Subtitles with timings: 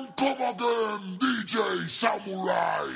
[0.00, 2.86] Don't come again, DJ Samurai.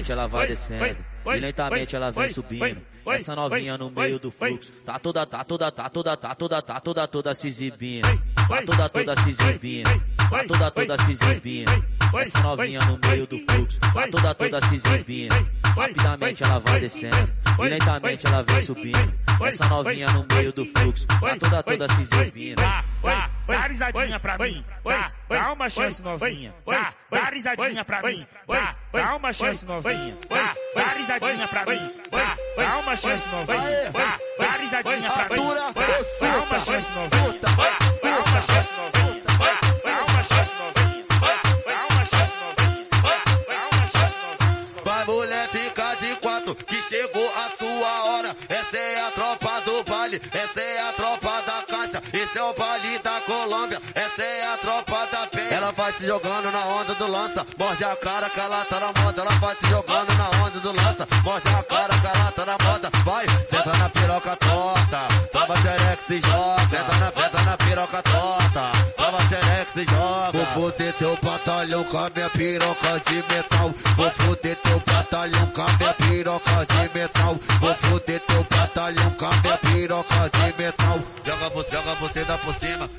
[0.00, 0.96] lentamente ela vai descendo,
[1.26, 2.82] e lentamente ela vem subindo.
[3.06, 6.80] Essa novinha no meio do fluxo, tá toda, tá toda, tá toda, tá toda, tá
[6.80, 8.06] toda, toda se exibindo.
[8.48, 9.90] Tá, tá toda, toda se exibindo.
[10.30, 12.00] Tá toda, toda se exibindo.
[12.18, 15.34] Essa novinha no meio do fluxo, tá toda, toda se exibindo.
[15.76, 19.19] Rapidamente ela vai descendo, e lentamente ela vem subindo.
[19.46, 22.56] Essa novinha no meio do fluxo, tá toda toda se servindo.
[22.56, 22.84] Dá,
[23.46, 24.64] dá risadinha pra mim,
[25.28, 26.54] dá, uma chance novinha.
[26.66, 26.94] Dá,
[27.30, 28.26] risadinha pra mim,
[28.92, 30.16] dá, uma chance novinha.
[30.28, 31.92] Dá, risadinha pra mim,
[32.56, 33.90] dá, uma chance novinha.
[34.38, 35.42] Dá, risadinha pra mim,
[36.20, 37.40] dá, uma chance novinha.
[37.40, 39.22] Dá, dá uma chance novinha.
[39.82, 40.69] Dá uma chance novinha.
[55.90, 57.46] vai se jogando na onda do lança.
[57.58, 59.22] Morde a cara calata tá na moda.
[59.22, 61.08] Ela vai se jogando na onda do lança.
[61.24, 62.90] Morde a cara calata tá na moda.
[63.04, 65.08] Vai, senta na piroca torta.
[65.32, 66.68] tava xereca se joga.
[66.70, 68.72] Senta na, senta na piroca torta.
[68.96, 70.30] tava xereca joga.
[70.32, 73.74] Vou foder teu batalhão com a minha piroca de metal.
[73.96, 77.38] Vou foder teu batalhão com a minha piroca de metal.
[77.60, 81.00] Vou foder teu batalhão com a minha piroca de metal.
[81.24, 82.89] Joga você, joga você dá por cima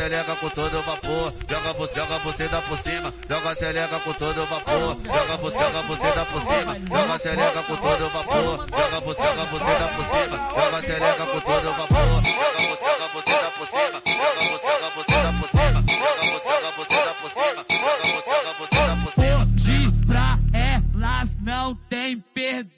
[0.00, 1.34] seleca com todo vapor.
[1.46, 4.96] Joga você, joga você dá por cima, joga seleca com todo vapor.
[5.04, 8.66] Joga você, joga você dá por cima, joga seleca com todo vapor.
[8.70, 12.59] Joga você, joga você dá por cima, joga seleca com todo vapor.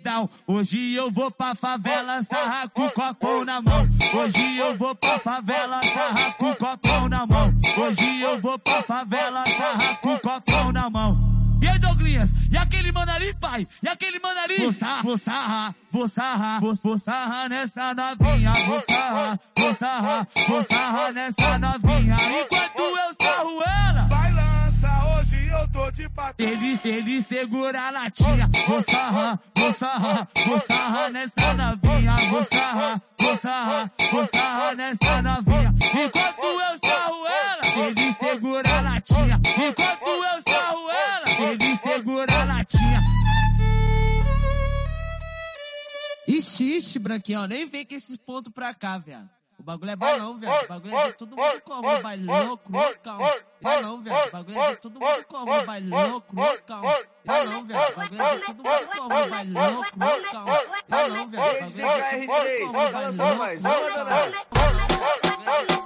[0.02, 0.28] Perdão.
[0.46, 3.88] Hoje eu vou pra favela sarrar com copão na mão.
[4.12, 7.54] Hoje eu vou pra favela sarrar com copão na mão.
[7.78, 11.16] Hoje eu vou pra favela sarrar com copão na mão.
[11.62, 12.34] E aí, Douglas?
[12.50, 13.69] E aquele mano ali, pai?
[13.81, 14.58] E aquele mano ali?
[14.58, 18.52] Vou sarrar, vou sarrar, vou sarrar, vou, vou sarrar nessa novinha.
[18.66, 22.16] Vou sarrar, vou sarrar, vou sarrar nessa novinha.
[22.16, 24.62] Enquanto eu sarro ela.
[24.88, 26.49] Hoje eu tô de patrão.
[26.49, 28.50] Ele, ele segura a latinha.
[28.67, 32.17] Vou sarrar, vou sarrar, vou sarrar nessa novinha.
[32.31, 35.75] Vou sarrar, vou sarrar, vou sarrar nessa novinha.
[35.79, 39.40] Enquanto eu sarro ela, ele segura a latinha.
[39.44, 43.00] Enquanto eu sarro ela, ele segura a latinha.
[46.26, 49.28] Ixi, ixi, branquinho, nem vem com esses pontos pra cá, viado.
[49.62, 50.64] O bagulho é não, viado.
[50.64, 53.19] O bagulho é de todo mundo como, baile louco, loucão.
[53.61, 53.94] Viado.
[53.94, 56.81] O bagulho é de todo mundo como, baile louco, loucão.
[56.81, 57.59] Viado.
[57.59, 60.44] O bagulho é de todo mundo como, baile louco, loucão.
[60.88, 61.12] Viado.
[61.14, 62.44] O bagulho é de todo
[62.75, 62.76] mundo
[63.23, 65.81] como, baile louco, loucão.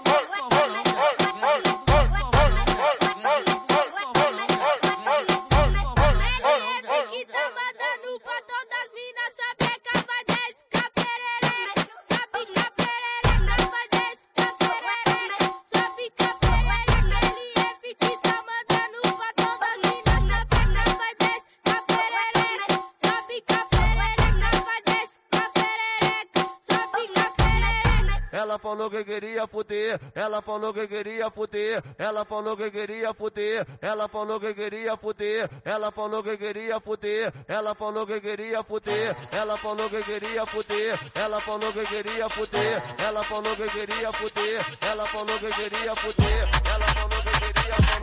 [28.96, 34.40] Que queria fuder, ela falou que queria fuder, ela falou que queria fuder, ela falou
[34.40, 39.90] que queria fuder, ela falou que queria fuder, ela falou que queria fuder, ela falou
[39.90, 45.38] que queria fuder, ela falou que queria fuder, ela falou que queria fuder, ela falou
[45.38, 47.95] que queria fuder, ela falou que queria, falou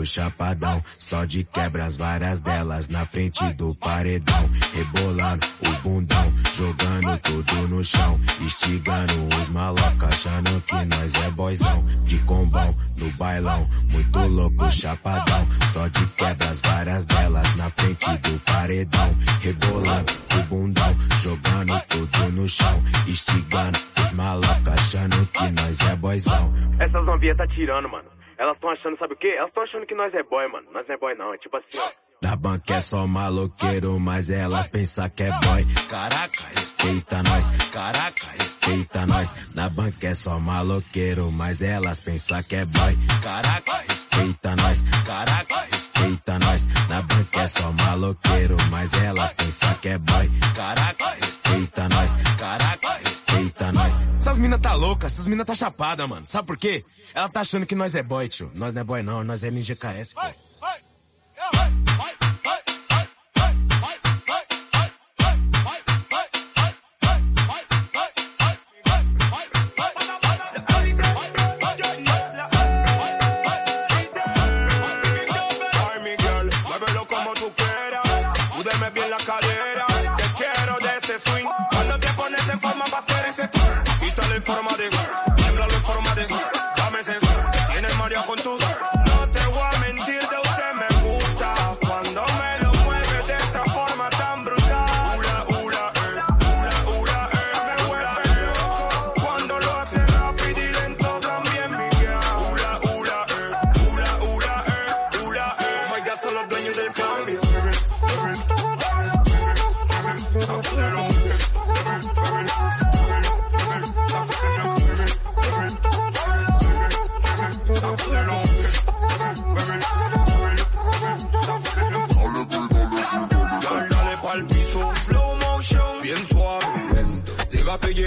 [0.00, 0.82] louco, chapadão.
[0.98, 4.50] Só de quebras, várias delas na frente do paredão.
[4.72, 8.20] Rebolando o bundão, jogando tudo no chão.
[8.40, 11.86] Instigando os malocos, achando que nós é boizão.
[12.06, 15.46] De combão no bailão, muito louco, chapadão.
[15.66, 19.16] Só de quebras, várias delas na frente do paredão.
[19.40, 22.82] Rebolando o bundão, jogando tudo no chão.
[23.06, 26.54] Instigando os malocos, achando que nós é boizão.
[26.78, 28.19] Essas novinhas tá tirando, mano.
[28.40, 29.34] Elas tão achando, sabe o quê?
[29.36, 30.72] Elas tão achando que nós é boy, mano.
[30.72, 31.34] Nós não é boy, não.
[31.34, 31.90] É tipo assim, ó.
[32.22, 35.64] Da banca é só maloqueiro, mas elas pensam que é boy.
[35.88, 37.50] Caraca, respeita nós.
[37.72, 39.34] Caraca, respeita nós.
[39.54, 42.98] Na banca é só maloqueiro, mas elas pensam que é boy.
[43.22, 44.84] Caraca, respeita nós.
[45.06, 46.66] Caraca, respeita nós.
[46.90, 50.30] Na banca é só maloqueiro, mas elas pensam que é boy.
[50.54, 52.16] Caraca, respeita nós.
[52.38, 53.98] Caraca, respeita nós.
[54.18, 56.26] Essas mina tá louca, essas mina tá chapada, mano.
[56.26, 56.84] Sabe por quê?
[57.14, 58.52] Ela tá achando que nós é boy, tio.
[58.54, 60.20] Nós não é boy não, nós é NGKS, pô.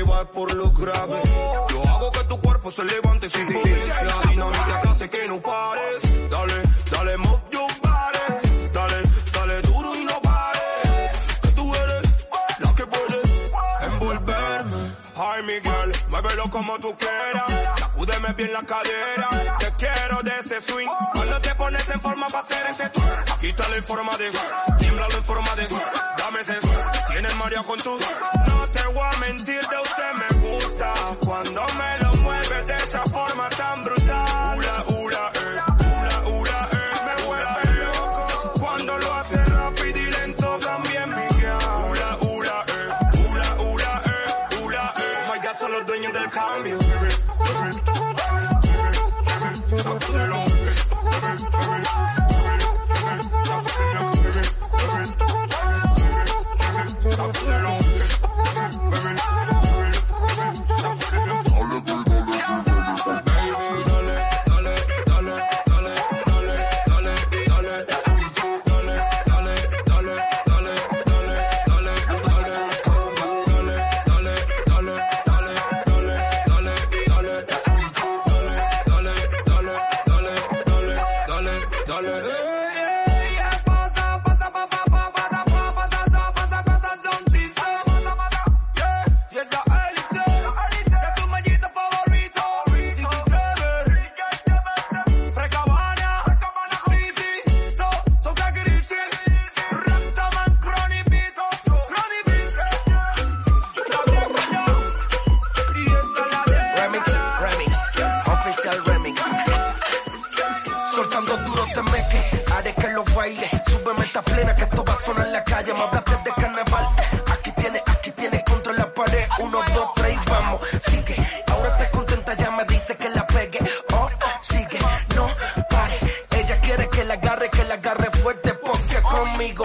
[0.04, 1.22] Por lo grave.
[1.70, 4.04] Yo hago que tu cuerpo se levante sin potencia.
[4.04, 6.30] La dinamita que hace que no pares.
[6.30, 6.54] Dale,
[6.92, 8.70] dale, move your body.
[8.74, 11.12] Dale, dale duro y no pares.
[11.42, 12.02] Que tú eres
[12.60, 14.96] la que puedes envolverme.
[15.16, 17.80] Ay, Miguel, muévelo como tú quieras.
[17.80, 19.58] Sacúdeme bien la cadera.
[19.60, 20.88] Te quiero de ese swing.
[21.14, 23.24] Cuando te pones en forma para hacer ese tour.
[23.40, 24.78] Quítale en forma de girl.
[24.80, 25.92] Tiémblalo en forma de girl.
[26.18, 26.60] Dame ese.
[27.08, 27.98] Tienes María con tu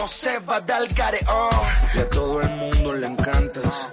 [0.08, 0.62] se va.
[1.94, 3.88] Y a todo el mundo le encantas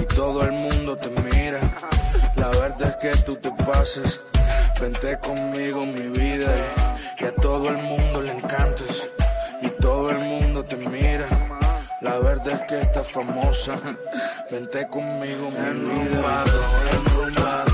[0.00, 1.60] y todo el mundo te mira.
[2.36, 4.20] La verdad es que tú te pases.
[4.80, 6.54] Vente conmigo mi vida
[7.18, 9.02] y, a todo el mundo le encantas
[9.62, 11.26] y todo el mundo te mira.
[12.00, 13.78] La verdad es que estás famosa.
[14.50, 15.70] Vente conmigo mi vida.
[15.70, 16.60] Enrumbado,
[17.04, 17.73] nosotros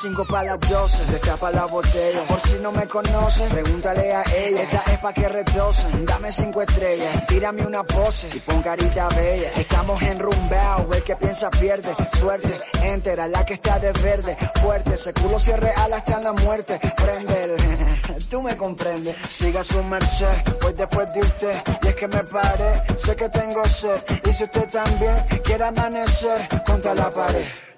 [0.00, 2.24] Cinco para las 12, destapa la botella.
[2.26, 4.62] Por si no me conoces, pregúntale a ella.
[4.62, 7.26] Esta es pa' que retocen, dame cinco estrellas.
[7.26, 9.50] Tírame una pose y pon carita bella.
[9.54, 11.94] Estamos enrumbados, el que piensa pierde.
[12.14, 14.36] Suerte, entera, la que está de verde.
[14.62, 16.80] Fuerte, ese culo si es real hasta en la muerte.
[16.96, 19.14] Prende el, tú me comprendes.
[19.28, 21.62] Siga su merced, pues después de usted.
[21.82, 24.02] Y es que me paré, sé que tengo sed.
[24.24, 27.71] Y si usted también quiere amanecer contra la pared.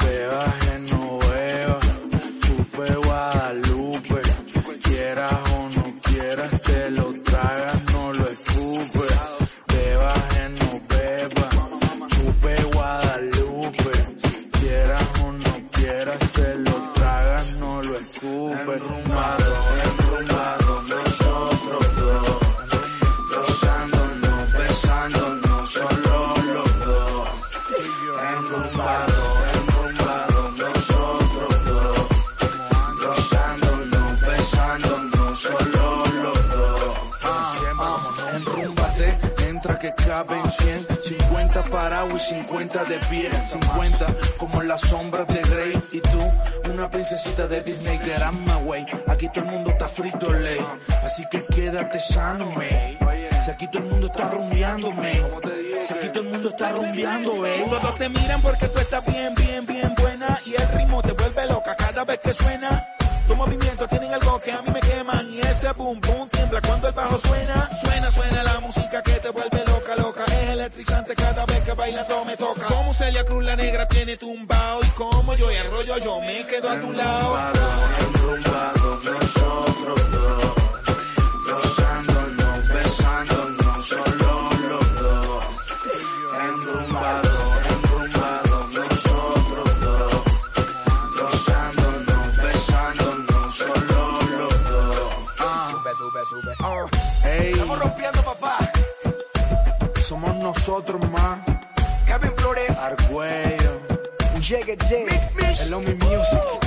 [0.00, 1.01] Beba Genoveva,
[40.62, 46.22] 100, 50 parados y 50 de pie, 50 como las sombras de Grey y tú,
[46.72, 48.86] una princesita de Disney, get out my way.
[49.08, 50.60] Aquí todo el mundo está frito, ley,
[51.04, 52.98] así que quédate sano, me.
[53.44, 55.12] Si aquí todo el mundo está rumbeándome,
[55.86, 57.64] si aquí todo el mundo está rumbeando, eh.
[57.68, 61.01] Todos te miran porque tú estás bien, bien, bien buena y el ritmo
[73.22, 76.80] Celia Cruz la negra tiene tumbao y como yo y rollo yo me quedo a
[76.80, 78.81] tu lado.
[104.72, 105.62] Llegue, llegue.
[105.64, 106.61] el Omi Music.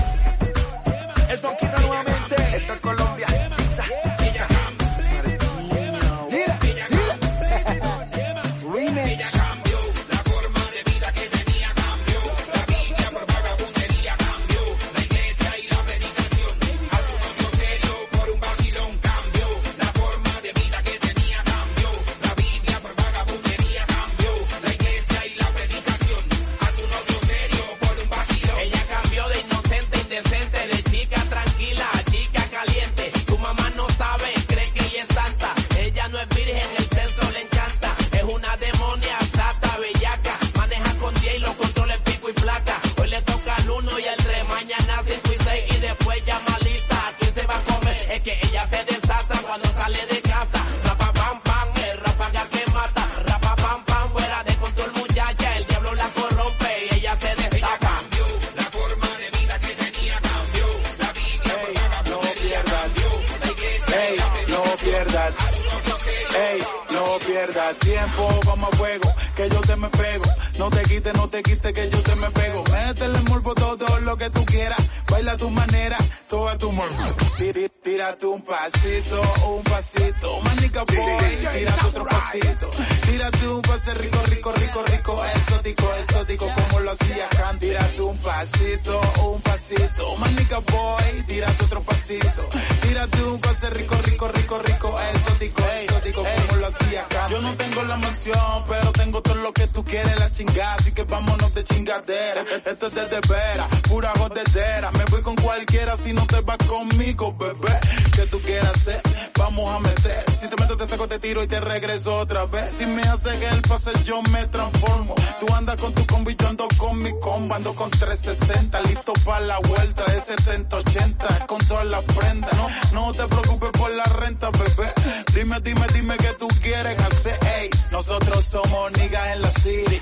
[77.54, 82.70] Tírate un pasito, un pasito, manica boy, tírate otro pasito,
[83.06, 88.18] tírate un pase rico, rico, rico, rico, exótico, exótico, como lo hacía Khan, tírate un
[88.18, 92.50] pasito, un pasito, manica boy, tírate otro pasito,
[92.82, 97.30] tírate un pase rico, rico, rico, rico, exótico, exótico, como lo hacía Khan.
[97.30, 100.92] Yo no tengo la mansión, pero tengo todo lo que tú quieres, la chingada, así
[100.92, 106.14] que vámonos de chingadera, esto es de veras, pura jodedera, me voy con cualquiera si
[106.14, 107.80] no te vas conmigo, bebé,
[108.16, 109.02] que tú quieras hacer,
[109.38, 112.72] vamos a meter, si te meto te saco, te tiro y te regreso otra vez,
[112.78, 116.48] si me hace que el pase yo me transformo, tú andas con tu combi, yo
[116.48, 120.04] ando con mi combo, ando con 360, listo para la vuelta.
[120.06, 124.94] De 70-80, con todas las prendas, no, no te preocupes por la renta, bebé,
[125.34, 130.02] dime, dime, dime qué tú quieres hacer, ey, nosotros somos niggas en la city,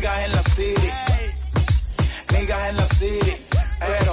[0.00, 0.90] niggas en la city,
[2.32, 3.36] niggas en la city,
[3.78, 4.12] pero,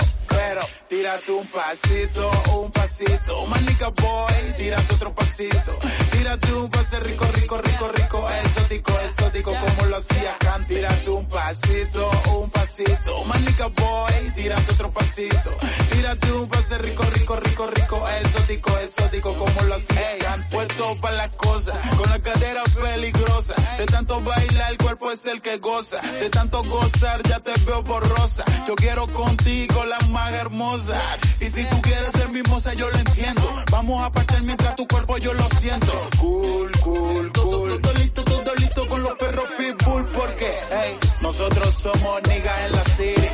[0.58, 5.78] pero, tírate un pasito, un pasito, manica boy, tírate otro pasito,
[6.12, 11.26] tírate un pase rico, rico, rico, rico, exótico, exótico, como lo hacía Khan, tírate un
[11.28, 15.58] pasito, un pasito, manica boy, tírate otro pasito,
[15.92, 21.16] tírate un pase rico, rico, rico, rico, exótico, exótico, como lo hacía Khan, puesto para
[21.18, 26.02] las cosas, con la cadera peligrosa, de tanto bailar el cuerpo es el que goza,
[26.02, 31.82] de tanto gozar ya te veo borrosa, yo quiero contigo la más y si tú
[31.82, 35.92] quieres ser mimosa yo lo entiendo, vamos a partir mientras tu cuerpo yo lo siento,
[36.20, 42.22] cool, cool, cool, todo listo, todo listo con los perros pitbull, porque, hey, nosotros somos
[42.30, 43.28] niggas en la city,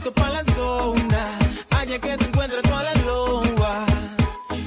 [0.00, 1.38] directo para la zona.
[1.70, 3.86] Allá que te encuentras toda la loba.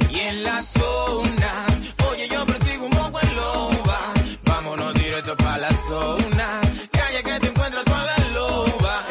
[0.09, 1.65] Y en la zona,
[2.09, 4.13] oye, yo persigo un poco en loba.
[4.45, 6.61] Vámonos directo para la zona.
[6.91, 9.05] Calle que te encuentras toda la loba.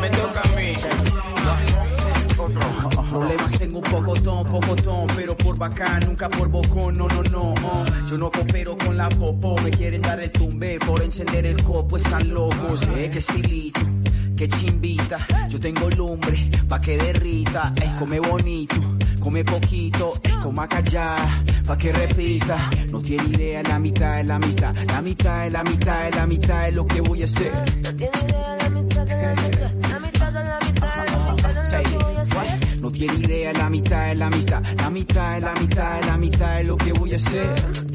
[0.00, 0.74] Me toca a mí.
[3.10, 7.29] Problemas tengo un poco ton, poco ton, pero por bacán, nunca por bocón, no, no.
[8.10, 11.96] Yo no coopero con la popo, me quieren dar el tumbe por encender el copo,
[11.96, 13.80] están locos, eh, que estilito,
[14.36, 15.28] que chimbita.
[15.48, 18.74] Yo tengo lumbre, pa' que derrita, eh, come bonito,
[19.20, 22.70] come poquito, eh, coma callar, pa' que repita.
[22.90, 26.26] No tiene idea, la mitad es la mitad, la mitad es la mitad es la
[26.26, 27.52] mitad es lo que voy a hacer.
[32.80, 36.16] No tiene idea, la mitad es la mitad, la mitad es la mitad es la
[36.16, 37.89] mitad es lo que voy a hacer.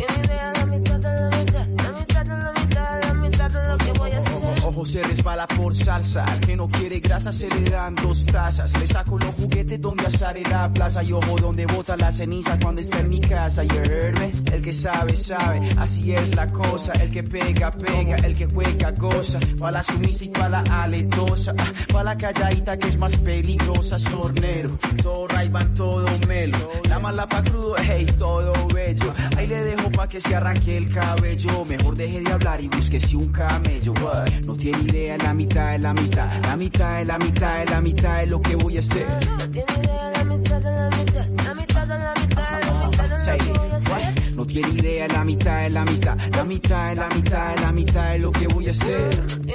[4.85, 8.71] Se resbala por salsa, al que no quiere grasa se le dan dos tazas.
[8.79, 12.57] Le saco los juguetes donde asar en la plaza y ojo donde bota la ceniza
[12.59, 13.63] cuando está en mi casa.
[13.63, 14.31] You heard me?
[14.53, 16.93] El que sabe, sabe, así es la cosa.
[16.93, 19.39] El que pega, pega, el que juega, goza.
[19.59, 23.97] Pa' la sumisa y pa' la aletosa, ah, pa' la calladita que es más peligrosa.
[23.97, 26.57] Sornero, todo right, van todo melo.
[26.89, 29.13] La mala pa' crudo, hey, todo bello.
[29.35, 31.65] Ahí le dejo pa' que se arranque el cabello.
[31.65, 33.93] Mejor deje de hablar y búsquese un camello.
[33.93, 34.29] what?
[34.45, 36.43] No tiene idea, la mitad es la mitad.
[36.43, 39.07] La mitad es la mitad es la mitad es lo que voy a hacer.
[44.35, 46.17] No tiene idea, la mitad es la mitad.
[46.31, 49.45] La mitad es la mitad es la mitad es lo que voy a hacer.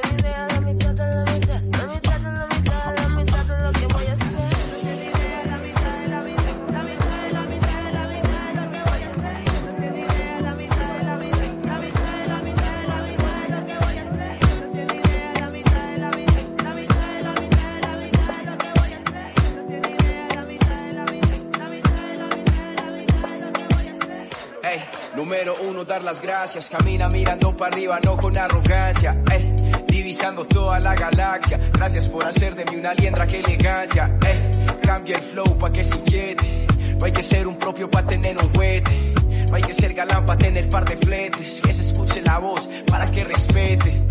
[25.20, 26.70] Número uno, dar las gracias.
[26.70, 29.22] Camina mirando para arriba, no con arrogancia.
[29.30, 29.54] Ey,
[29.86, 31.58] divisando toda la galaxia.
[31.74, 34.16] Gracias por hacer de mí una liendra que elegancia.
[34.26, 36.66] Ey, cambia el flow pa' que se inquiete.
[36.98, 39.14] No hay que ser un propio pa' tener un juguete.
[39.50, 41.60] No hay que ser galán pa' tener par de fletes.
[41.60, 44.09] Que se escuche la voz para que respete.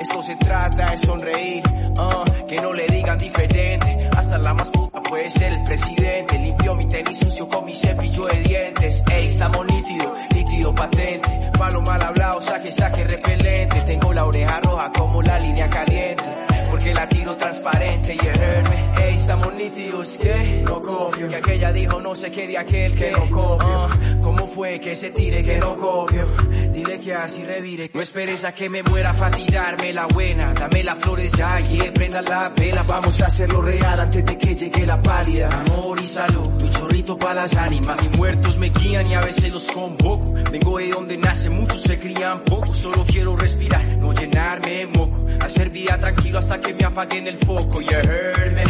[0.00, 1.62] Esto se trata de sonreír.
[1.98, 4.10] ah, que no le digan diferente.
[4.16, 6.38] Hasta la más puta puede ser el presidente.
[6.38, 9.02] Limpió mi tenis sucio con mi cepillo de dientes.
[9.10, 11.50] Ey, estamos nítido, líquido patente.
[11.58, 13.80] Palo mal hablado, saque, saque repelente.
[13.82, 16.45] Tengo la oreja roja como la línea caliente.
[16.86, 18.96] Porque la tiro transparente, you heard.
[19.02, 21.28] Ey, estamos nítidos, que no copio.
[21.28, 23.66] Y aquella dijo no sé qué de aquel que no copio.
[23.68, 26.28] Ah, ¿Cómo fue que se tire que no copio?
[26.72, 27.90] Dile que así revire.
[27.92, 30.54] No esperes a que me muera para tirarme la buena.
[30.54, 32.84] Dame las flores ya, y prenda la vela.
[32.86, 35.48] Vamos a hacerlo real antes de que llegue la pálida.
[35.48, 38.00] Amor y salud, un chorrito para las ánimas.
[38.00, 40.32] Mis muertos me guían y a veces los convoco.
[40.52, 42.72] Vengo de donde nace, muchos se crían poco.
[42.72, 45.26] Solo quiero respirar, no llenarme de moco.
[45.40, 47.80] Hacer vida tranquilo hasta que me apaguen el foco.
[47.80, 48.64] You heard me.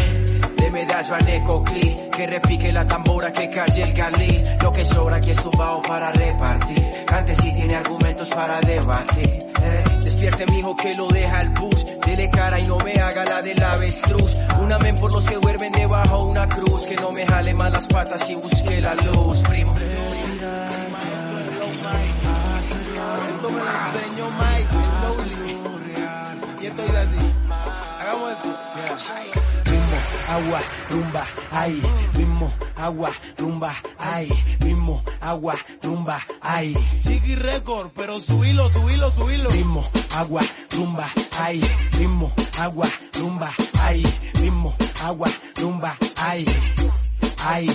[0.57, 4.43] De medallo a Necoclí, que repique la tambora, que calle el galí.
[4.61, 6.83] Lo que sobra aquí es tumbado para repartir.
[7.05, 9.45] Cante si tiene argumentos para debatir.
[10.03, 11.85] Despierte mi hijo que lo deja el bus.
[12.05, 14.35] Dele cara y no me haga la del avestruz.
[14.59, 16.83] Un amén por los que duermen debajo una cruz.
[16.83, 19.75] Que no me jale más las patas y busque la luz, primo.
[23.29, 23.77] Esto me lo.
[26.59, 27.46] Y esto es así.
[28.29, 28.49] Esto.
[29.63, 31.81] ritmo, agua, rumba, ay,
[32.13, 34.27] ritmo, agua, rumba, ay,
[34.59, 36.75] ritmo, agua, rumba, ay.
[37.03, 39.49] Chiqui Record, pero subilo, subilo, subilo.
[39.49, 40.41] Ritmo, agua,
[40.75, 41.09] rumba,
[41.39, 41.61] ay,
[41.93, 45.29] ritmo, agua, rumba, ay, ritmo, agua,
[45.61, 46.45] rumba, ay,
[47.45, 47.69] ay,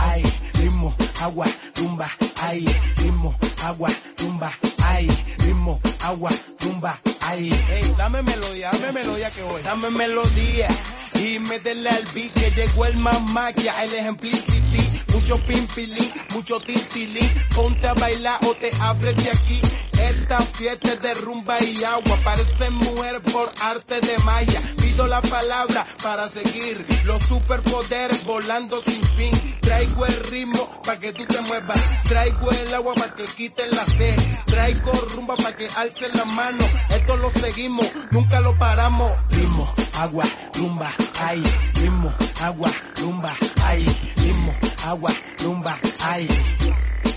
[0.00, 0.22] ay,
[0.62, 1.46] ritmo, agua,
[1.76, 2.08] rumba,
[2.40, 2.64] ay,
[2.96, 4.52] ritmo, agua, rumba,
[4.84, 7.50] ay, ritmo, agua, rumba, ay.
[7.70, 9.62] Ey, dame melodía, dame melodía que voy.
[9.62, 10.68] Dame melodía
[11.14, 14.81] y métele al beat que llegó el mamaquia, el ejemplicity.
[15.12, 17.30] Mucho pimpilín, mucho tintilín.
[17.54, 19.60] Ponte a bailar o te abres de aquí.
[19.98, 22.18] Esta fiesta es de rumba y agua.
[22.24, 24.60] Parece mujer por arte de maya.
[24.76, 29.32] Pido la palabra para seguir los superpoderes volando sin fin.
[29.60, 31.80] Traigo el ritmo para que tú te muevas.
[32.04, 34.16] Traigo el agua para que quiten la sed.
[34.46, 36.64] Traigo rumba para que alcen la mano.
[36.90, 39.12] Esto lo seguimos, nunca lo paramos.
[39.30, 41.42] ritmo, agua, rumba, ay,
[41.74, 43.84] ritmo, agua, rumba, ay,
[44.16, 44.52] ritmo,
[44.84, 46.26] agua, rumba, ay,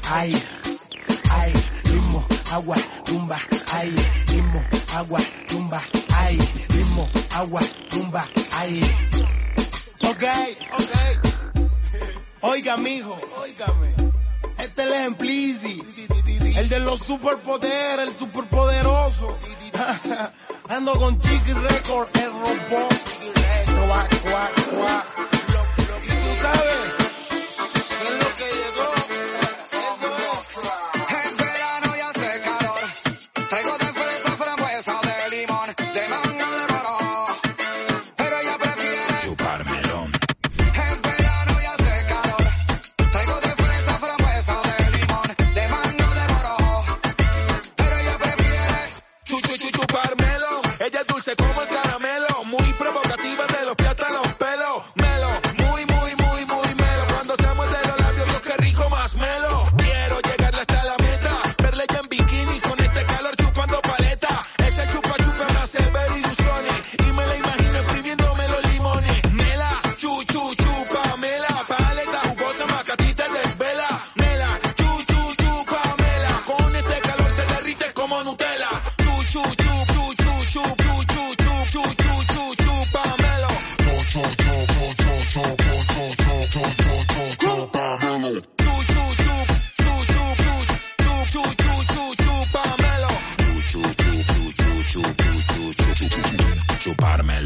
[0.07, 0.35] ay,
[1.31, 3.39] ay, ritmo, agua, rumba,
[3.71, 3.95] ay,
[4.27, 5.81] ritmo, agua, rumba,
[6.15, 6.37] ay,
[6.69, 8.81] ritmo, agua, rumba, ay.
[10.03, 10.23] Ok,
[10.73, 10.93] ok.
[12.41, 13.95] Oiga, mijo, oígame.
[14.59, 15.83] Este es el ejemplici,
[16.57, 19.37] el de los superpoderes, el superpoderoso.
[20.69, 22.93] Ando con Chiqui Record, el robot.
[23.87, 25.05] Cuac, cuac, cuac.
[26.03, 27.04] Y tú sabes.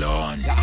[0.01, 0.59] alone.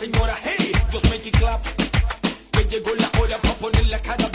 [0.00, 1.60] señora, hey, just make it clap.
[2.56, 4.29] Me llegó la hora para poner la cara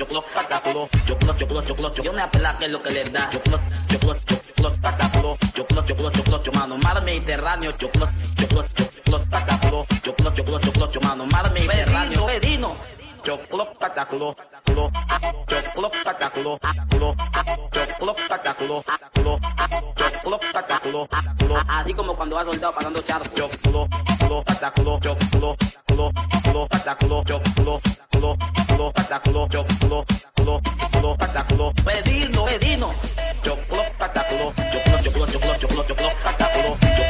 [0.00, 2.82] yo culo, pata culo, yo culo, yo culo, yo yo una pela que es lo
[2.82, 4.40] que le da, yo culo, yo culo, yo
[5.54, 9.24] yo culo, yo culo, yo culo, mano, mar Mediterráneo, yo culo, yo culo, yo culo,
[9.30, 12.76] pata culo, yo yo yo yo mano, mar Mediterráneo, pedino,
[13.24, 14.34] yo culo, pata culo
[14.70, 14.90] culo,
[15.48, 16.58] yo culo taca culo,
[16.90, 17.16] culo,
[17.72, 19.38] yo culo taca culo, culo,
[19.96, 21.08] yo culo taca culo,
[21.38, 21.56] culo.
[21.68, 23.34] Así como cuando vas soldado pasando charco.
[23.34, 23.88] Yo culo,
[24.20, 25.56] culo taca culo, yo culo,
[25.86, 26.10] culo,
[26.44, 27.80] culo taca culo, yo culo,
[28.12, 28.36] culo,
[28.68, 30.04] culo taca culo, yo culo,
[30.36, 30.60] culo,
[30.92, 31.72] culo taca culo.
[31.84, 32.94] Vedino, vedino.
[33.42, 36.52] Yo culo taca culo, yo culo, yo culo, yo culo, yo culo, yo culo taca
[36.52, 37.09] culo.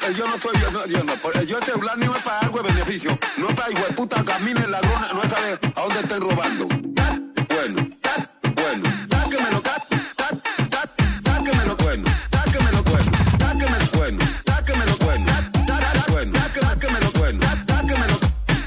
[0.00, 1.42] no, yo no soy, yo no, yo no.
[1.42, 3.18] Yo este plan no es para algo de beneficio.
[3.36, 6.00] No es para hijo de puta camine en la lona, no es saber a dónde
[6.00, 6.68] estén robando.
[6.94, 9.82] Tat, bueno, tat, bueno, táquemelo, tat,
[10.16, 10.34] tat,
[10.70, 10.90] tat,
[11.22, 15.26] táquemelo, bueno, táquemelo, bueno, táquemelo, bueno, táquemelo, bueno,
[15.66, 18.16] tat, bueno, táquemelo, bueno, táquemelo,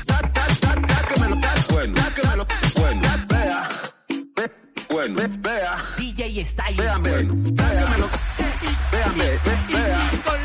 [0.07, 3.69] tat, tat, tat, táquemelo, tat, bueno, táquemelo, bueno, vea,
[4.35, 4.51] ve,
[4.89, 7.11] bueno, vea, DJ está ahí, véame,
[7.55, 8.09] táquemelo,
[8.91, 9.39] véame,
[9.73, 10.40] vea.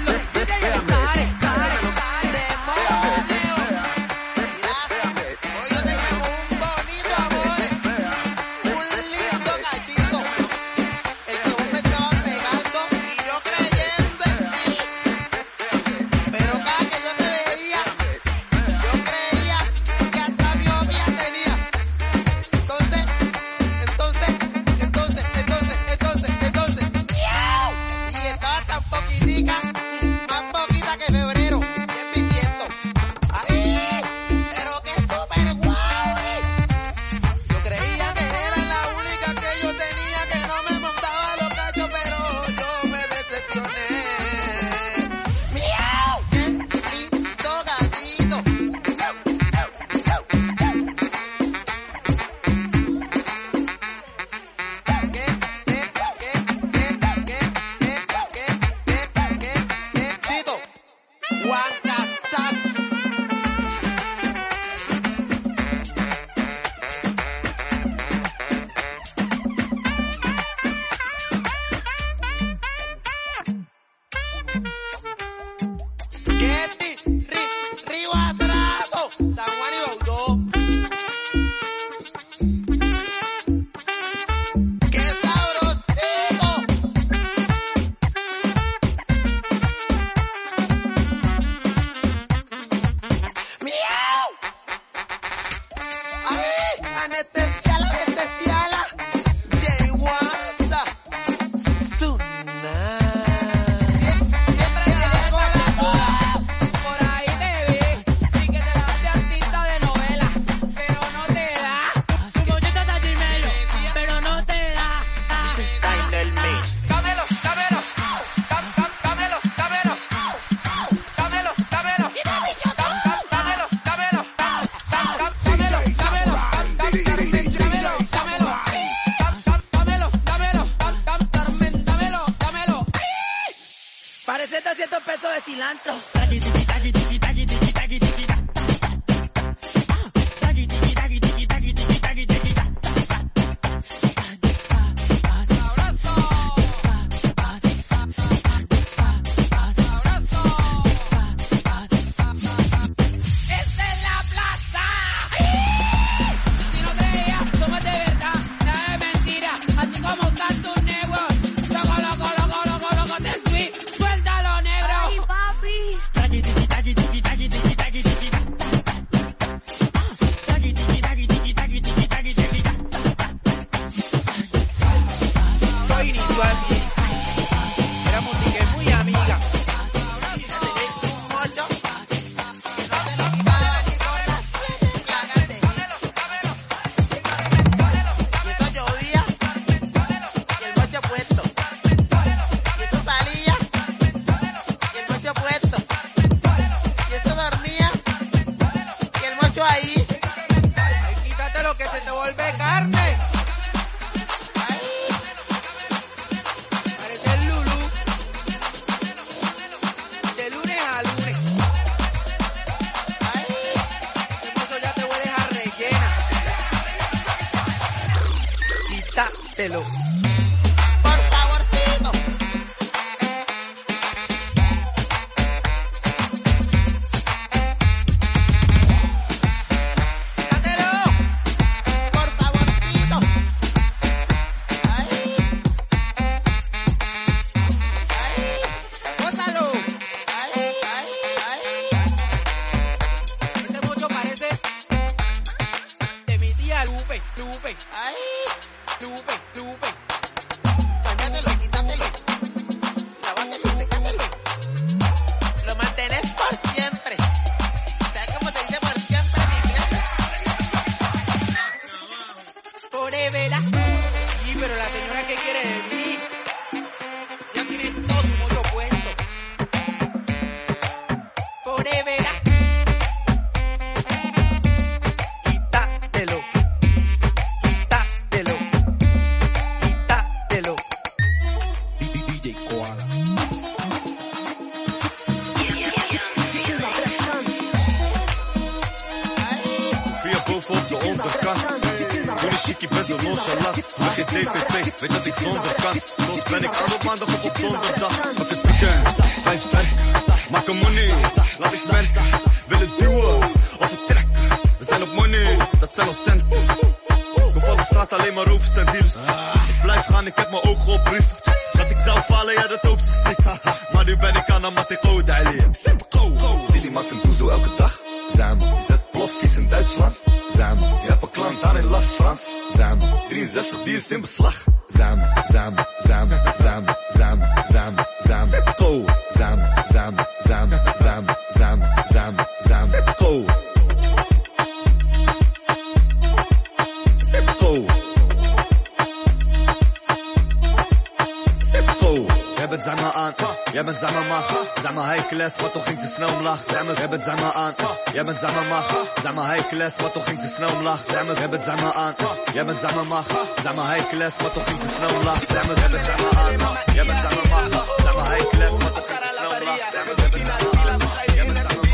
[352.97, 356.51] زعما ماخا زعما هاي كلاس ما تخين تسنا وملاح زعما زعما آه.
[356.51, 357.71] زعما يا بنت زعما
[358.05, 360.87] زعما هاي كلاس ما تخين تسنا وملاح زعما زعما آه.
[360.87, 361.87] زعما هاي كلاس ما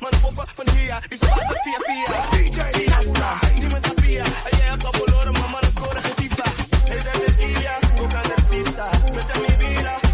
[0.00, 2.12] mano fofa, fanía, y fía fía.
[2.32, 6.44] DJ Fiesta, ni me tapía, ella es cabolora, mamá nos cobra, jetita.
[6.94, 7.34] Ella es
[8.78, 10.09] a vida.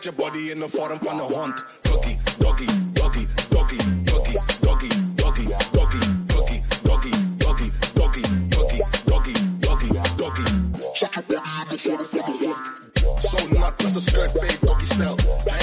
[0.00, 1.56] catch your body in the forum from the hunt.
[1.82, 3.76] Doggy, doggy, doggy, doggy,
[4.06, 4.32] doggy,
[4.64, 5.44] doggy, doggy,
[5.76, 10.94] doggy, doggy, doggy, doggy, doggy, doggy, doggy, doggy, doggy.
[10.94, 13.20] Check body in the forum from the hunt.
[13.20, 15.59] So not just a skirt, babe, doggy style.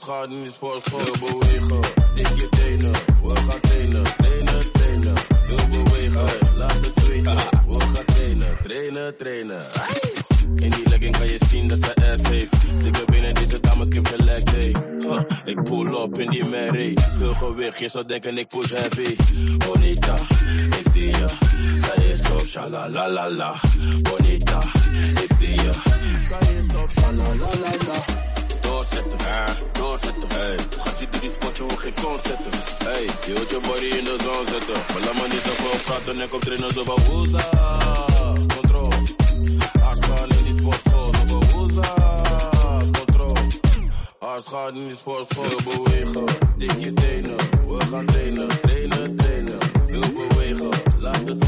[0.00, 1.80] Gaan in die sportschool, bewegen.
[2.14, 4.04] Dik je tenen, we gaan trainen.
[4.16, 5.16] Trainen, trainen.
[5.46, 6.94] Veel bewegen, laat het.
[7.06, 9.64] We gaan trainen, trainen, trainen.
[10.56, 12.50] In die legging kan je zien dat ze ass heeft.
[12.82, 14.74] Dikke benen, deze dames kim gelijk, hey.
[15.00, 16.96] Huh, ik pull up in die Mary.
[17.16, 19.16] Veel gewicht, je zou denken ik push heavy.
[19.56, 20.14] Bonita,
[20.78, 21.26] ik zie je.
[21.80, 23.54] Zij is zo shalalalala.
[24.02, 24.62] Bonita,
[25.22, 25.72] ik zie je.
[26.28, 28.30] Zij is zo shalalalala.
[28.82, 30.56] Doorzetten, hè, doorzetten, hey.
[30.84, 31.30] Gaat je die
[31.76, 32.52] geen zetten.
[32.84, 34.74] Hey, je je body in de zon zetten.
[34.92, 36.16] Maar laat maar niet te veel praten
[37.36, 38.42] zo.
[38.56, 38.92] Control.
[39.80, 41.12] Hard gaan in die sportschool,
[41.72, 41.88] zo.
[42.92, 43.36] Control.
[44.74, 44.96] In die
[45.64, 46.26] bewegen.
[46.56, 46.92] Je
[47.66, 48.60] we gaan trainen.
[48.60, 49.58] Trainen, trainen.
[49.86, 51.38] Veel bewegen, laat het.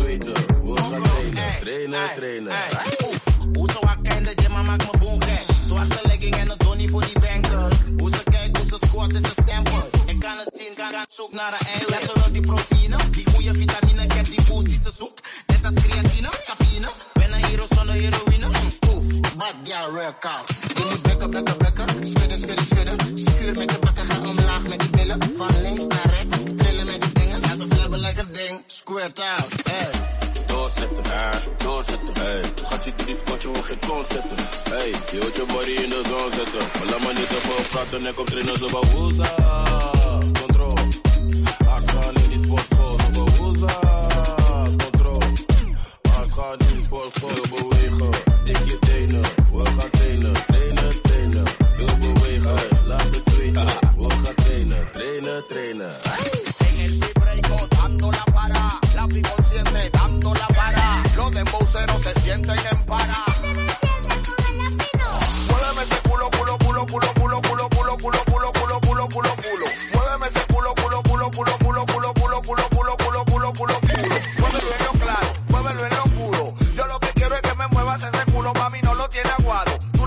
[0.62, 2.52] We gaan trainen, trainen, trainen.
[3.54, 5.44] Hoe zo wakker in de gym, maar maak me boom gek.
[5.60, 7.78] Zwarte legging en een donnie voor die banker.
[7.98, 9.90] Hoe ze kijkt, hoe ze squat is een stempel.
[10.06, 12.00] Ik kan het zien, kan, kan zoek naar een eiland.
[12.02, 15.28] Ja, zodat die proteïne, die goede vitamine, ik heb die boost die ze zoekt.
[15.46, 16.88] Net als creatine, cafeïne.
[17.12, 18.46] Ben een hero zonder heroïne.
[18.46, 20.48] Mm, Oef, bad girl, koud.
[20.74, 21.86] Je moet bekken, bekken, bekken.
[22.06, 23.18] Schudden, schudden, schudden.
[23.18, 25.18] Schuur met de bakken, ga omlaag met die billen.
[25.36, 27.40] Van links naar rechts, trillen met die dingen.
[27.40, 28.62] Ja, dat hebben lekker ding.
[28.66, 30.03] Squirt out, hey.
[30.74, 31.30] Doorzetten, hè,
[31.64, 32.42] doorzetten, hey.
[32.68, 34.36] Gaat je die spotje, hoor geen kon zetten.
[34.70, 36.60] Hey, je wilt je body in de zon zetten.
[36.78, 39.34] Maar laat maar niet te praten en kom trainen zo van woeza.
[40.40, 40.76] Control.
[41.66, 43.80] Hard gaan in die sportschool, zo woeza.
[44.82, 45.22] Control.
[46.12, 48.10] Hard gaan in die sportschool, bewegen.
[48.44, 49.22] Dik je tenen,
[49.52, 50.32] we gaan trainen.
[50.46, 51.46] Trainen, trainen.
[51.76, 53.66] Veel bewegen, laat het zweten.
[53.96, 56.13] We gaan trainen, trainen, trainen.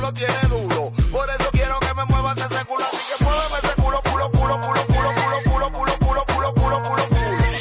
[0.08, 0.92] Lo tienes duro.
[1.12, 4.62] Por eso quiero que me muevas ese culo, así que muéveme ese culo, culo, culo,
[4.62, 7.08] culo, culo, culo, culo, culo, culo, culo, culo, culo, culo.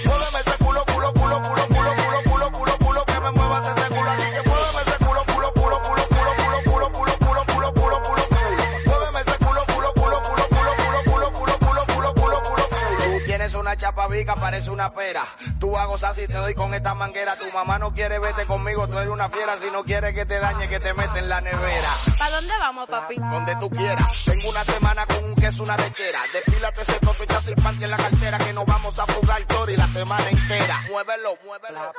[0.06, 3.88] Muéveme ese culo, culo, culo, culo, culo, culo, culo, culo, culo, que me muevas ese
[3.88, 7.74] culo, así que muéveme ese culo, culo, culo, culo, culo, culo, culo, culo, culo, culo,
[7.74, 8.62] culo, culo, culo.
[8.86, 13.18] Muéveme ese culo, culo, culo, culo, culo, culo, culo, culo, culo, culo, culo, culo, culo.
[13.18, 15.24] Tú tienes una chapa viga parece una pera.
[15.66, 17.34] Tú vas a gozar si te doy con esta manguera.
[17.34, 19.56] Tu mamá no quiere verte conmigo, tú eres una fiera.
[19.56, 21.88] Si no quiere que te dañe, que te mete en la nevera.
[22.16, 23.16] ¿Para dónde vamos, papi?
[23.16, 24.06] Donde tú quieras.
[24.26, 26.20] Tengo una semana con un queso, una lechera.
[26.32, 28.38] Despílate ese toto y el panty en la cartera.
[28.38, 30.84] Que nos vamos a fugar Tori la semana entera.
[30.88, 31.92] Muévelo, muévelo.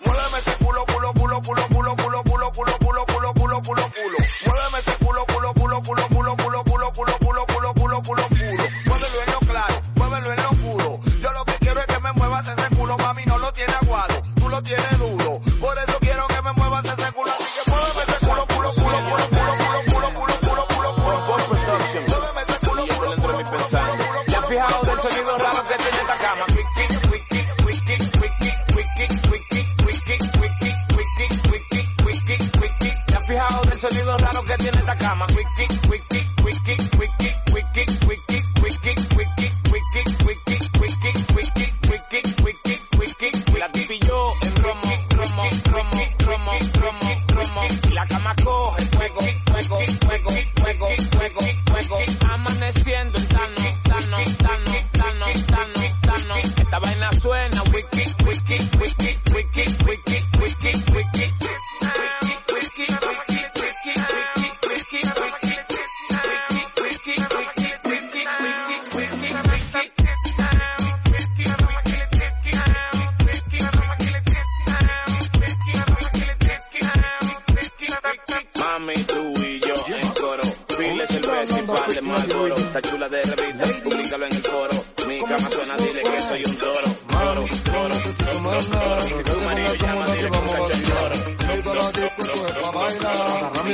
[0.00, 4.18] Muéveme ese culo, culo, culo, culo, culo, culo, culo, culo, culo, culo, culo, culo, culo.
[4.46, 8.33] Muéveme ese culo, culo, culo, culo, culo, culo, culo, culo, culo, culo, culo, culo, culo.
[12.46, 12.73] haces de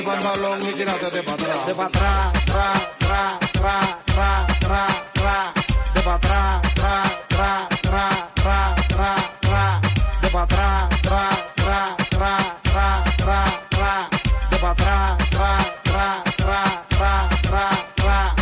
[0.00, 1.66] mi pantalón y tírate de para atrás.
[1.66, 4.82] De pa' atrás, tra, tra, tra, tra, tra,
[5.12, 5.54] tra.
[5.94, 9.80] De pa' atrás, tra, tra, tra, tra, tra, tra.
[10.22, 11.22] De pa' atrás, tra,
[11.56, 12.32] tra, tra,
[12.70, 13.40] tra, tra,
[13.70, 14.08] tra.
[14.50, 17.64] De pa' atrás, tra, tra, tra, tra, tra,
[17.96, 18.34] tra.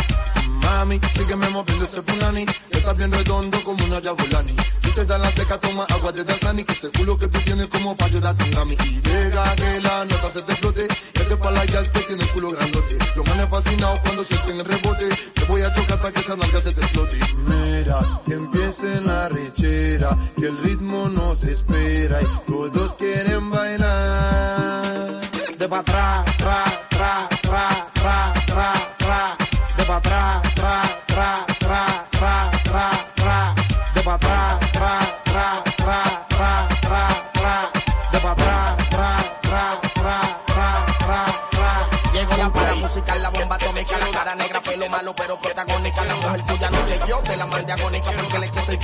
[0.47, 2.45] Mami, sígueme moviendo ese punani.
[2.71, 4.55] Estás bien redondo como una yabulani.
[4.81, 6.63] Si te da la seca, toma agua de Dasani.
[6.63, 8.77] Que ese culo que tú tienes como pa' ayudarte a mami.
[8.85, 9.98] Y deja que la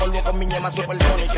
[0.06, 1.34] polvo con mi ñema supersónica.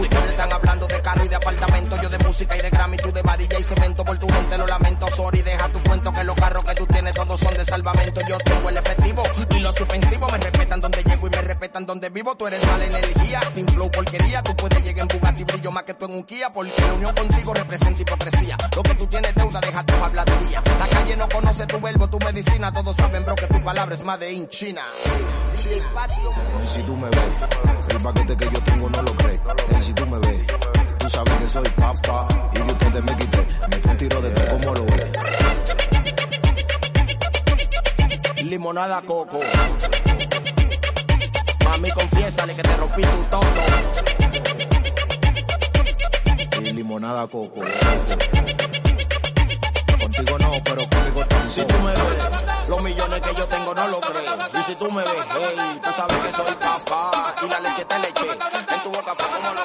[0.00, 3.12] Ustedes están hablando de carro y de apartamento, yo de música y de Grammy, tú
[3.12, 4.04] de varilla y cemento.
[4.04, 7.14] Por tu gente lo lamento, sorry, deja tu cuento que los carros que tú tienes
[7.14, 8.20] todos son de salvamento.
[8.28, 12.10] Yo tengo el efectivo y los ofensivos me respetan donde llego y me respetan donde
[12.10, 12.36] vivo.
[12.36, 14.42] Tú eres mala energía, sin flow porquería.
[14.42, 17.14] Tú puedes llegar en Bugatti, brillo más que tú en un Kia, porque la unión
[17.14, 18.56] contigo representa hipocresía.
[18.76, 20.62] Lo que tú tienes deuda, deja tu habladuría.
[20.78, 22.72] La calle no conoce tu verbo, tu medicina.
[22.72, 24.82] Todos saben, bro, que tu palabra es más de in China.
[25.72, 27.18] Y si tú me ves,
[27.88, 29.40] el paquete que yo tengo no lo crees.
[29.70, 30.46] Y si tú me ves,
[30.98, 33.46] tú sabes que soy papá y de ustedes me quité.
[33.68, 35.08] Me un tiro de tú como lo ves.
[38.44, 39.40] Limonada coco.
[41.64, 43.40] Mami, confiésale que te rompí tu todo.
[46.60, 47.62] Y limonada coco.
[50.38, 50.82] No, pero.
[51.48, 54.36] Si tú me ves, los millones que yo tengo no lo creo.
[54.58, 57.34] Y si tú me ves, hey, tú sabes que soy papá.
[57.42, 58.24] Y la leche te leche.
[58.74, 59.62] En tu boca fue como lo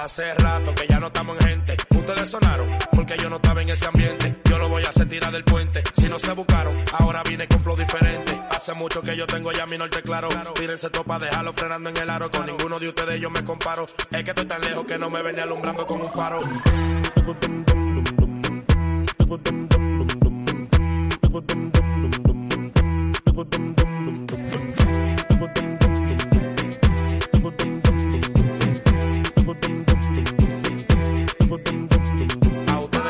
[0.00, 1.76] Hace rato que ya no estamos en gente.
[1.90, 4.36] Ustedes sonaron porque yo no estaba en ese ambiente.
[4.44, 5.82] Yo lo voy a hacer tirar del puente.
[6.00, 8.40] Si no se buscaron, ahora vine con flow diferente.
[8.48, 10.28] Hace mucho que yo tengo ya mi norte claro.
[10.54, 12.30] Tírense topa, dejarlo frenando en el aro.
[12.30, 13.86] Con ninguno de ustedes yo me comparo.
[14.12, 16.42] Es que estoy tan lejos que no me venía alumbrando con un faro.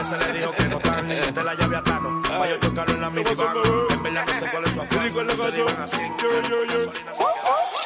[0.08, 2.22] Se les dijo que no están de la llave a Tano.
[2.22, 3.56] Vaya a chocarlo en la minivan.
[3.90, 5.12] En verdad no sé cuál es su afán.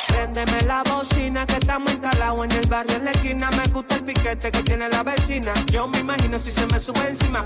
[0.09, 3.51] Préndeme la bocina que estamos instalados en el barrio en la esquina.
[3.51, 5.53] Me gusta el piquete que tiene la vecina.
[5.67, 7.43] Yo me imagino si se me sube encima.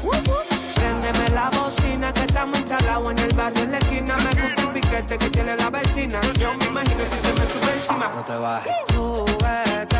[0.75, 4.17] Préndeme la bocina que estamos instalados en el barrio en la esquina.
[4.19, 6.21] Me gusta el piquete que tiene la vecina.
[6.39, 8.13] Yo me imagino si se me sube encima.
[8.15, 9.97] No te bajes, Súbete,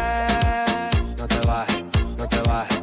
[1.17, 1.85] no te bajes,
[2.19, 2.83] no te bajes,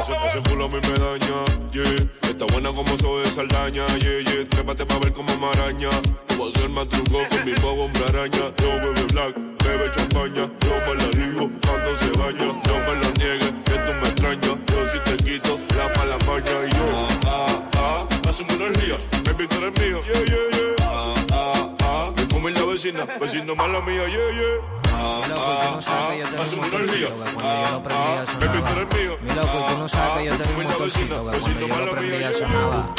[0.00, 2.30] Ese, ese culo a mí me daña, yeah.
[2.30, 4.48] Está buena como soy de Saldaña, yeah, yeah.
[4.48, 5.90] Trépate pa' ver como maraña.
[6.26, 8.52] Te voy a más truco con mi nuevo hombre araña.
[8.62, 10.48] Yo bebe black, bebe champaña.
[10.64, 12.46] Yo me la digo cuando se baña.
[12.66, 14.56] No me lo niegues, que tú me extrañas.
[14.72, 16.66] Yo si te quito la mala maña.
[16.66, 18.28] Y yo, ah, ah, ah.
[18.28, 20.00] Hace una energía, baby, tú eres mío.
[20.00, 20.74] Yeah, yeah, yeah.
[20.82, 22.19] Ah, ah, ah.
[22.40, 24.56] Me come la vecina, vecino mala mía, yeah, yeah.
[24.94, 26.40] Ah, ah, ah.
[26.40, 27.08] Hace una energía.
[27.38, 28.24] Ah, ah.
[28.40, 29.18] Baby, tú eres mío.
[29.20, 31.92] Mi loco, y tú no sabes que yo tengo un motorcito que cuando yo lo
[31.92, 32.94] prendía sonaba.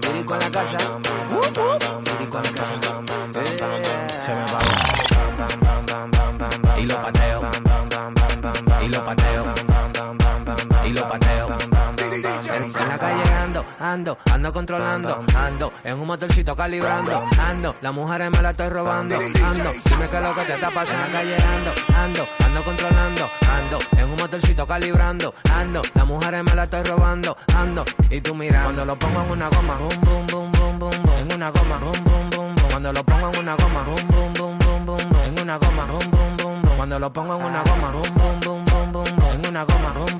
[0.00, 0.78] Lírico en la casa.
[2.18, 2.78] Lírico en la casa.
[4.18, 4.60] Se me va.
[6.78, 7.40] Y lo pateo.
[8.80, 9.44] Y lo pateo.
[10.86, 11.79] Y lo pateo.
[13.60, 18.68] Ando, ando, ando controlando, ando, en un motorcito calibrando, ando, las mujeres me la estoy
[18.68, 23.30] robando, ando, dime qué es lo que te está pasando calle ando, ando, ando controlando,
[23.50, 28.34] ando, en un motorcito calibrando, ando, las mujeres me la estoy robando, ando, y tú
[28.34, 31.50] mira, cuando lo pongo en una goma, boom, boom, boom, boom, boom, boom, en una
[31.50, 34.86] goma, boom, boom, boom, boom, cuando lo pongo en una goma, boom, boom, boom, boom,
[34.86, 38.14] boom, en una goma, boom, boom, boom, boom, cuando lo pongo en una goma, boom,
[38.14, 40.19] boom, boom, boom, boom, en una goma, boom,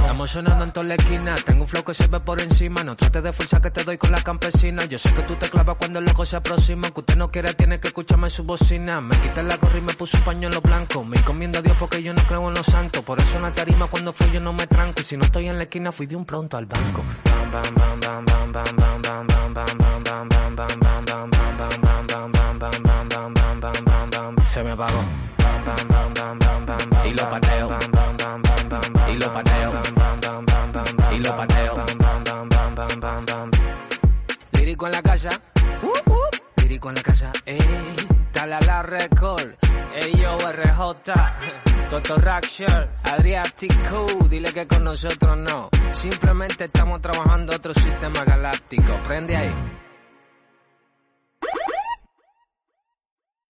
[0.11, 2.97] Estamos sonando en toda la esquina, tengo un flow que se ve por encima, no
[2.97, 5.77] trates de fuerza que te doy con la campesina, yo sé que tú te clavas
[5.77, 9.15] cuando el loco se aproxima, que usted no quiere tiene que escucharme su bocina, me
[9.21, 12.13] quité la gorra y me puse un pañuelo blanco, me encomiendo a Dios porque yo
[12.13, 14.67] no creo en los santos, por eso en la tarima cuando fui yo no me
[14.67, 17.05] tranco, y si no estoy en la esquina fui de un pronto al banco.
[24.49, 25.05] Se me apagó.
[27.05, 27.69] y lo pateo,
[29.07, 29.90] y lo pateo,
[31.21, 33.51] lo pateo, bam, bam, bam, bam, bam, bam, bam.
[34.53, 35.29] Lírico en la casa,
[35.83, 37.95] uh, uh, lírico en la casa, eh,
[38.33, 39.55] dale a la record,
[39.93, 41.13] ey yo RJ,
[41.89, 48.93] Coto Raction, Adriatic Q, dile que con nosotros no, simplemente estamos trabajando otro sistema galáctico,
[49.03, 49.53] prende ahí.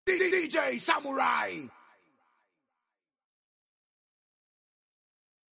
[0.05, 1.69] DJ Samurai.